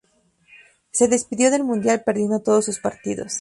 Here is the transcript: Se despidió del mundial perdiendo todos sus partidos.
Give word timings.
Se 0.91 1.07
despidió 1.07 1.51
del 1.51 1.63
mundial 1.63 2.01
perdiendo 2.03 2.39
todos 2.41 2.65
sus 2.65 2.79
partidos. 2.79 3.29